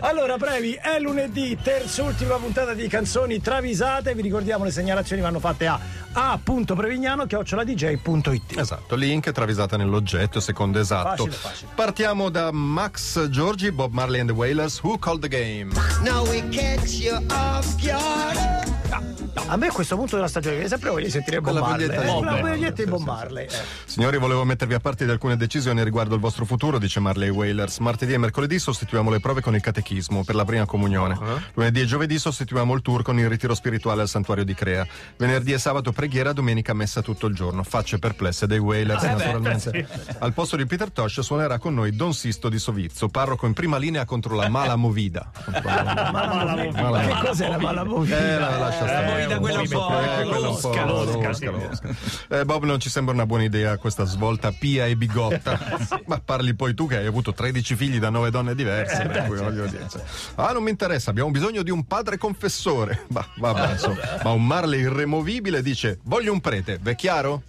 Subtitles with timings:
[0.00, 4.12] Allora, Previ, è lunedì, terz'ultima puntata di canzoni travisate.
[4.12, 5.78] Vi ricordiamo le segnalazioni vanno fatte a
[6.12, 8.58] a.prevignano.dj.it.
[8.58, 11.26] Esatto, link travisata nell'oggetto, secondo esatto.
[11.26, 11.70] Facile, facile.
[11.76, 15.72] Partiamo da Max Giorgi, Bob Marley and the Wailers, Who Called the Game?
[16.02, 19.13] Now we catch you off guard.
[19.46, 21.60] A me a questo punto della stagione viene sempre voglia di sentire Marley.
[21.62, 22.24] maglietta di Eh.
[22.24, 23.44] La maglietta di Bob Marley.
[23.46, 23.50] eh.
[23.84, 27.78] Signori, volevo mettervi a parte di alcune decisioni riguardo il vostro futuro, dice Marley Wailers.
[27.78, 31.18] Martedì e mercoledì sostituiamo le prove con il catechismo per la prima comunione.
[31.54, 34.86] Lunedì e giovedì sostituiamo il tour con il ritiro spirituale al santuario di Crea.
[35.16, 37.62] Venerdì e sabato preghiera, domenica messa tutto il giorno.
[37.62, 39.86] Facce perplesse dei Wailers, naturalmente.
[40.18, 43.76] Al posto di Peter Tosh suonerà con noi Don Sisto di Sovizzo, parroco in prima
[43.76, 45.30] linea contro la mala movida.
[45.44, 47.20] Contro la- Ma Mala che movida.
[47.24, 48.18] cos'è la mala movida?
[48.18, 49.13] Eh, la, lascia stare.
[49.14, 51.88] Movida quella un po' Eh, quella un po' losca, losca, losca, losca.
[52.28, 55.58] Eh, Bob, non ci sembra una buona idea questa svolta pia e bigotta.
[56.06, 59.08] Ma parli poi tu che hai avuto 13 figli da 9 donne diverse.
[59.26, 60.02] cui voglio dire, cioè,
[60.36, 63.06] Ah, non mi interessa, abbiamo bisogno di un padre confessore.
[63.10, 63.98] Ma, vabbè, insomma.
[64.22, 67.42] Ma un Marley irremovibile dice: Voglio un prete, v'è chiaro?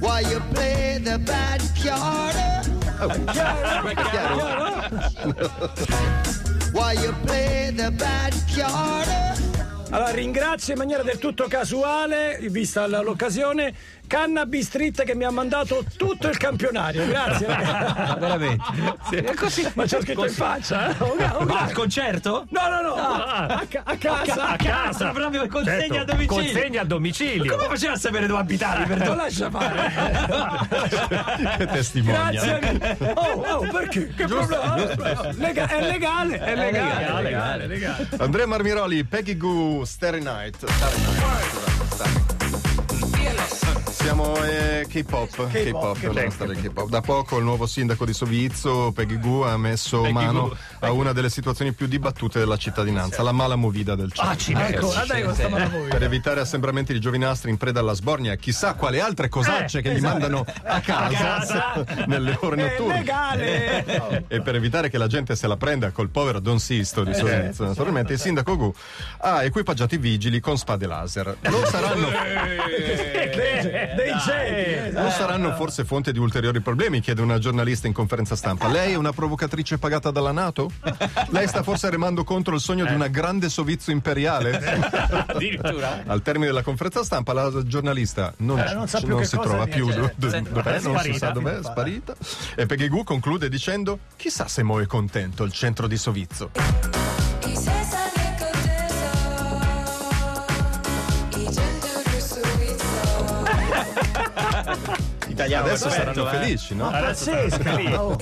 [0.00, 2.36] While you play the bad card.
[6.72, 9.37] While you play the bad card.
[9.90, 13.74] Allora, ringrazio in maniera del tutto casuale, vista l'occasione,
[14.08, 17.06] Cannabis Street che mi ha mandato tutto il campionario.
[17.06, 17.46] Grazie.
[17.46, 18.18] ragazzi.
[18.18, 18.64] veramente.
[19.10, 19.70] È così.
[19.74, 20.88] Ma c'ho scritto in faccia.
[20.90, 20.94] eh?
[20.98, 22.46] Oh, oh, Ma al concerto?
[22.48, 22.94] No, no, no.
[22.94, 24.48] A, ca- a casa.
[24.48, 26.52] A casa, proprio consegna a domicilio.
[26.52, 27.56] Consegna a domicilio.
[27.56, 28.80] Come faceva a sapere dove abitavi?
[28.80, 29.14] Lo Perdono?
[29.14, 30.96] lascia fare.
[31.58, 32.30] Che testimonia.
[32.30, 32.96] Grazie.
[33.14, 34.08] Oh, oh, perché?
[34.14, 34.76] Che problema?
[35.36, 36.38] Lega- è legale.
[36.38, 37.22] È legale.
[37.22, 38.08] legale, legale.
[38.18, 40.56] Andrea Marmiroli, Peggy Goo, Starry Night.
[40.66, 41.92] Starry Night.
[41.92, 42.27] Starry.
[44.08, 46.14] Siamo eh, K-pop, K-pop, K-pop.
[46.14, 46.88] la storia K-pop.
[46.88, 50.56] Da poco il nuovo sindaco di Sovizzo, Peggy Goo, ha messo Peggy mano Goo.
[50.78, 54.62] a una delle situazioni più dibattute della cittadinanza, la mala movida del centro.
[54.62, 58.72] Ecco, ah, dai, questa mala per evitare assembramenti di giovinastri in preda alla sbornia, chissà
[58.72, 62.98] quale altre cosacce che gli mandano a casa, nelle ore notturne.
[63.00, 64.24] legale.
[64.26, 67.66] E per evitare che la gente se la prenda col povero Don Sisto di Sovizio,
[67.66, 68.74] naturalmente il sindaco Gu
[69.18, 71.36] ha equipaggiato i vigili con spade laser.
[71.42, 72.08] Non saranno,
[73.98, 74.92] Dei, geni.
[74.92, 77.00] non saranno forse fonte di ulteriori problemi?
[77.00, 78.68] chiede una giornalista in conferenza stampa.
[78.68, 80.70] Lei è una provocatrice pagata dalla Nato?
[81.30, 84.56] Lei sta forse remando contro il sogno di una grande Sovizio imperiale?
[85.26, 86.02] Addirittura.
[86.06, 89.48] Al termine della conferenza stampa la giornalista non, Eh, non più non che si cosa
[89.48, 89.86] trova più.
[89.92, 90.80] do- do- dov'è?
[90.80, 91.18] Non si sparita.
[91.18, 92.14] sa dov'è, sparita.
[92.54, 96.50] E Peggy Gu conclude dicendo: Chissà se mo è contento il centro di Sovizzo.
[105.38, 105.66] italiano.
[105.66, 106.38] Adesso perfetto, saranno eh?
[106.40, 106.90] felici, no?
[106.90, 107.62] Ma Adesso pazzesca!
[107.62, 108.18] Saranno oh.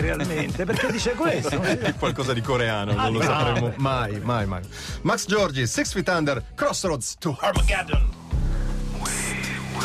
[0.00, 1.60] realmente perché dice questo
[1.98, 4.62] qualcosa di coreano non lo ah, sapremo mai mai mai
[5.02, 8.08] Max Giorgi Six Feet Under Crossroads to Armageddon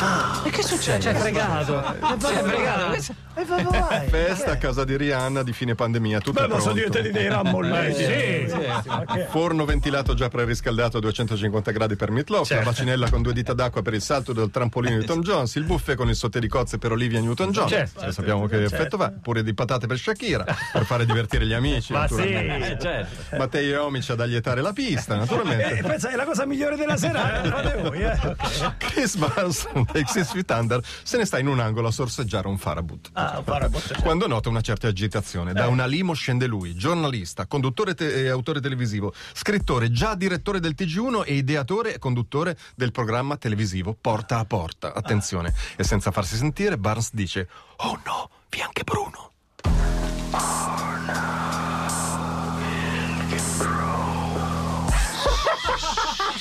[0.00, 0.98] ah, e che succede?
[0.98, 1.82] C'è fregato.
[2.18, 3.14] C'è fregato.
[3.40, 4.08] E va, va, vai.
[4.08, 7.00] Festa a casa di Rihanna di fine pandemia, tutto Beh, è ma sono pronto.
[7.00, 8.04] diventati dei rammolleti.
[8.04, 9.24] Sì.
[9.28, 13.82] Forno ventilato già preriscaldato a 250 gradi per Meatloaf, la bacinella con due dita d'acqua
[13.82, 16.78] per il salto del trampolino di Tom Jones, il buffet con il sauté di cozze
[16.78, 17.68] per Olivia Newton-John.
[17.68, 18.00] Certo.
[18.00, 21.92] Se sappiamo che effetto fa, pure di patate per Shakira, per fare divertire gli amici.
[21.92, 22.64] Ma naturalmente.
[22.64, 22.70] sì.
[22.72, 23.36] Eh, certo.
[23.36, 25.82] Mattei e Omic ad allietare la pista, E naturalmente.
[25.82, 28.18] pensa, è la cosa migliore della serata, fate voi, eh.
[28.78, 32.58] Chris Barnes dei Six Feet Under se ne sta in un angolo a sorseggiare un
[32.58, 33.10] farabut.
[33.12, 33.29] Ah,
[34.02, 38.60] Quando nota una certa agitazione, da una limo scende lui, giornalista, conduttore te- e autore
[38.60, 44.44] televisivo, scrittore, già direttore del TG1 e ideatore e conduttore del programma televisivo Porta a
[44.44, 44.92] Porta.
[44.94, 49.30] Attenzione, e senza farsi sentire, Barnes dice: Oh no, vi è anche Bruno.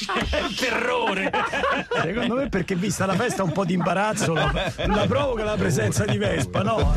[0.58, 1.31] Terrore.
[2.02, 6.06] Secondo me perché vista la festa un po' di imbarazzo la, la provoca la presenza
[6.06, 6.94] di Vespa, no?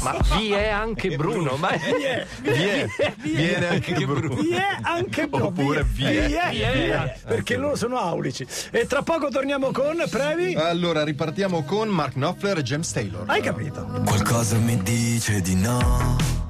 [0.00, 1.56] Ma vi è anche Bruno.
[1.56, 2.88] Ma Vie, Viene,
[3.20, 4.36] viene anche Bruno.
[4.36, 5.46] vie anche Bruno.
[5.46, 6.26] Oppure vie.
[6.28, 8.46] vie, vie, perché loro sono aulici.
[8.70, 10.54] E tra poco torniamo con Previ.
[10.54, 13.24] Allora, ripartiamo con Mark Knopfler e James Taylor.
[13.26, 13.84] Hai capito?
[14.04, 16.47] Qualcosa mi dice di no.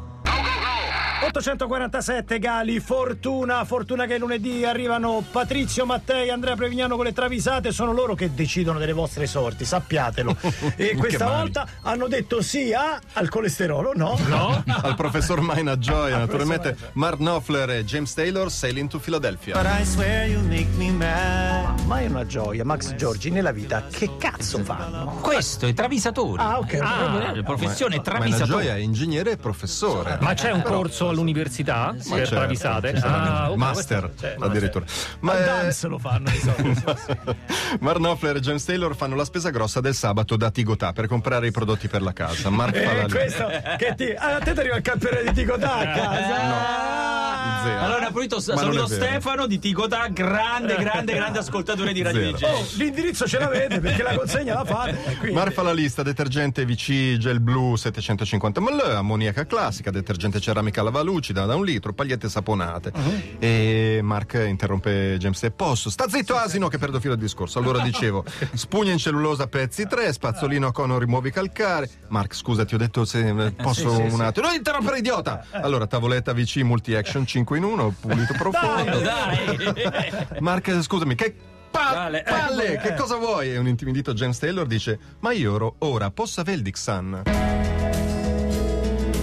[1.31, 7.93] 847 Gali, fortuna, fortuna che lunedì arrivano Patrizio Mattei, Andrea Prevignano con le travisate, sono
[7.93, 10.37] loro che decidono delle vostre sorti, sappiatelo.
[10.77, 11.37] E questa male.
[11.39, 14.19] volta hanno detto sì a- al colesterolo, no?
[14.27, 14.63] No?
[14.83, 19.55] Al professor Maina Gioia, naturalmente Mark Knopfler e James Taylor, Sailing to Philadelphia.
[19.81, 21.81] I swear you make me mad.
[21.87, 25.19] Ma è una gioia, Max Giorgi nella vita che cazzo fanno?
[25.21, 26.41] Questo, i travisatori.
[26.43, 26.75] Ah, ok.
[26.81, 28.65] Ah, la professione Maina travisatore.
[28.65, 30.19] Gioia è ingegnere e professore.
[30.21, 32.97] Ma c'è un corso all'università per certo, travisate?
[32.97, 34.85] sarà Ah, ok, Master cioè, A addirittura.
[35.21, 36.97] Ma, eh, dance lo fanno solito.
[37.81, 41.47] Mark Knopfler e James Taylor fanno la spesa grossa del sabato da Tigotà per comprare
[41.47, 42.51] i prodotti per la casa.
[42.51, 44.15] Mark fa la E questo che ti.
[44.17, 46.37] Ah, a te ti arriva il campione di Ticotà a casa.
[46.41, 47.58] Ah.
[47.63, 47.81] Zero.
[47.81, 48.87] Allora, poi to- Ma non saluto.
[48.87, 52.33] Stefano di Ticotà, grande, grande, grande ascoltatore di Radio.
[52.33, 52.43] DJ.
[52.45, 54.97] Oh, l'indirizzo ce l'avete perché la consegna la fate.
[55.19, 60.83] quindi- Mark fa la lista, detergente VC Gel Blu 750 ml, ammoniaca classica, detergente ceramica
[60.83, 62.93] lava lucida da un litro, pagliette saponate.
[63.39, 67.59] E Mark interrompe James e posso, sta zitto asino che perdo filo al discorso.
[67.59, 68.25] Allora dicevo,
[68.55, 71.89] spugna in cellulosa pezzi 3, spazzolino a cono rimuovi calcare.
[72.09, 74.47] Mark, scusa, ti ho detto se eh, posso un attimo.
[74.47, 75.45] Non interrompere idiota!
[75.51, 78.99] Allora, tavoletta VC Multi Action 5 in 1, pulito profondo.
[79.01, 80.39] Dai!
[80.41, 81.35] Mark, scusami, che eh.
[81.71, 83.53] palle, che cosa vuoi?
[83.53, 87.23] E un intimidito James Taylor dice: Ma io oro, ora posso avere il Dixon?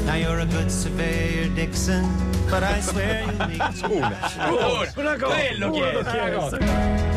[0.06, 2.08] Now you're a good surveyor, Dixon,
[2.50, 3.58] but I swear you make me
[3.88, 6.04] Ora, Una cosa, quello uno che l'ho è.
[6.04, 6.58] chiesto.
[6.60, 7.15] Now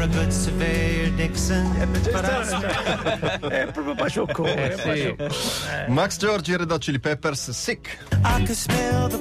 [0.00, 4.76] you're a good surveyor, Dixon, È proprio pacioccone.
[4.78, 5.14] sì.
[5.88, 7.98] Max Giorgi, Red Hot Chili Peppers, Sick.
[8.24, 9.18] I could smell the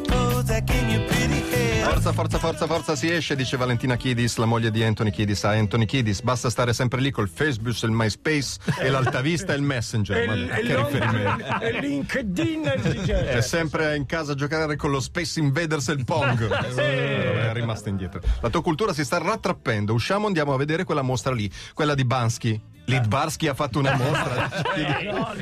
[1.84, 5.50] Forza, forza, forza, forza, si esce, dice Valentina Kiddis, la moglie di Anthony Kiddis a
[5.52, 6.22] Anthony Kiddis.
[6.22, 10.28] Basta stare sempre lì col Facebook, il MySpace e l'altavista e il Messenger.
[10.28, 11.46] Ma E che riferimento?
[11.66, 13.02] il LinkedIn e il.
[13.10, 16.48] È sempre in casa a giocare con lo Space Invaders e il Pong.
[16.80, 18.22] Eh, È rimasta indietro.
[18.42, 19.94] La tua cultura si sta rattrappendo.
[19.94, 22.62] Usciamo, andiamo a vedere quella mostra lì, quella di Bansky.
[22.90, 24.48] Lidbarsky ha fatto una mostra.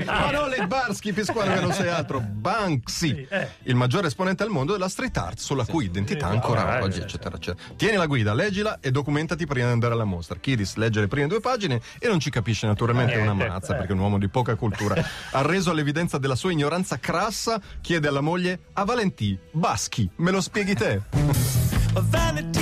[0.07, 2.19] No, no, Lidbarsky, Pisquano che non sei altro.
[2.19, 3.27] Banksy,
[3.63, 7.75] il maggiore esponente al mondo della street art, sulla cui identità ancora oggi, eccetera, eccetera.
[7.75, 10.37] Tieni la guida, leggila e documentati prima di andare alla mostra.
[10.39, 13.93] Kidis legge le prime due pagine e non ci capisce naturalmente una mazza perché è
[13.93, 14.95] un uomo di poca cultura.
[15.31, 20.75] Arreso all'evidenza della sua ignoranza crassa, chiede alla moglie: A Valentì, Baschi, me lo spieghi
[20.75, 21.01] te?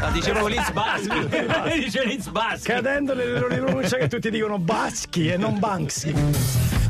[0.00, 1.28] Ah, dicevo Liz Baschi.
[1.80, 2.66] Dice Liz Baschi.
[2.68, 6.12] Cadendo nell'errore di pronuncia che tutti dicono Baschi e non Banksy.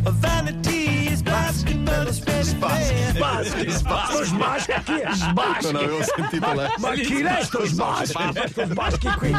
[0.03, 3.13] Vanity is it's really fair.
[3.19, 5.67] Baschi, sto Sbaschi, chi è Non Sbaschi?
[5.77, 6.69] avevo sentito lei.
[6.79, 8.49] Ma chi è sto Sbaschi?
[8.49, 9.31] Sto Sbaschi qui.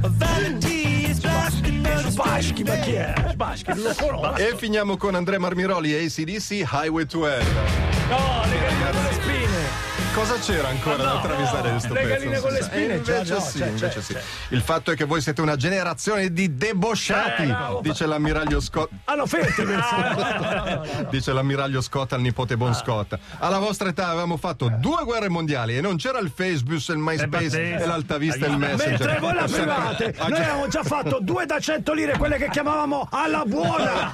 [0.00, 3.14] vanity is but it's Sbaschi, ma chi è?
[3.30, 4.36] Sbaschi, non lo conosco.
[4.36, 7.87] E finiamo con Andrea Marmiroli e ACDC Highway to Hell.
[8.08, 9.86] No, le galline con le spine.
[10.14, 12.14] Cosa c'era ancora da travisare di sto le pezzo?
[12.14, 14.12] galline con le spine, E invece già, no, sì, c'è, invece c'è, sì.
[14.14, 14.20] c'è.
[14.48, 17.80] Il fatto è che voi siete una generazione di debosciati, Eh, bravo.
[17.82, 18.90] dice l'ammiraglio Scott.
[19.04, 21.06] Ah, no, ferti questo.
[21.10, 23.16] Dice l'ammiraglio Scott al nipote Bon Scott.
[23.38, 27.76] Alla vostra età avevamo fatto due guerre mondiali e non c'era il Facebook, il MySpace
[27.76, 28.98] e l'altavista e il Messenger.
[29.06, 32.48] Mentre voi la private, Ah, noi avevamo già fatto due da 100 lire, quelle che
[32.50, 34.10] chiamavamo alla buona.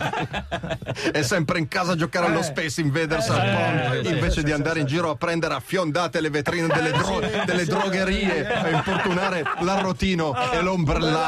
[1.13, 4.87] è sempre in casa a giocare allo Space Invaders al Pong invece di andare in
[4.87, 10.61] giro a prendere a fiondate le vetrine delle, dro- delle drogherie a importunare l'arrotino e
[10.63, 11.19] l'ombrello.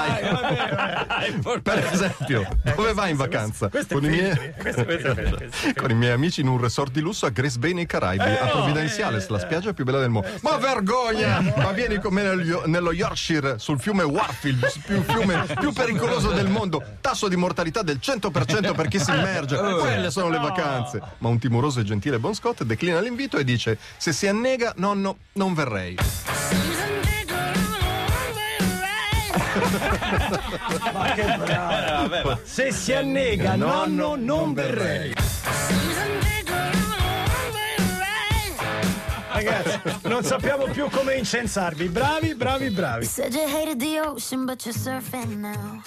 [1.62, 3.70] Per esempio, dove vai in vacanza?
[3.88, 4.34] Con i, miei...
[5.76, 8.46] con i miei amici in un resort di lusso a Grace Bay nei Caraibi, a
[8.46, 10.28] Providenziales, la spiaggia più bella del mondo.
[10.42, 11.40] Ma vergogna!
[11.56, 16.48] Ma vieni con me nel- nello Yorkshire, sul fiume Warfield, più fiume più pericoloso del
[16.48, 16.82] mondo.
[17.00, 19.56] Tasso di mortalità del 100% per chi si immerge.
[19.56, 21.00] Quelle sono le vacanze.
[21.18, 25.16] Ma un timoroso e gentile Bon Scott declina l'invito e dice: Se si annega, nonno,
[25.32, 25.96] non verrei.
[30.92, 32.38] Ma che bravo.
[32.44, 35.12] Se si annega, nonno, non verrei.
[39.32, 41.88] Ragazzi, non sappiamo più come incensarvi.
[41.88, 43.04] Bravi, bravi, bravi.
[43.06, 45.82] Said you hated the ocean, but you're surfing now.